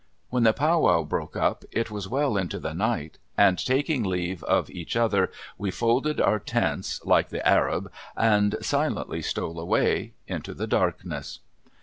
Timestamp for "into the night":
2.35-3.19